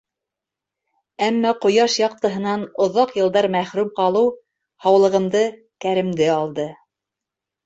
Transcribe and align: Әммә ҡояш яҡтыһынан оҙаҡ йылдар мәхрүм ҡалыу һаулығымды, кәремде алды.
Әммә 1.25 1.51
ҡояш 1.65 1.97
яҡтыһынан 1.99 2.63
оҙаҡ 2.85 3.13
йылдар 3.19 3.49
мәхрүм 3.57 3.93
ҡалыу 4.01 4.33
һаулығымды, 4.87 5.45
кәремде 5.87 6.33
алды. 6.39 6.67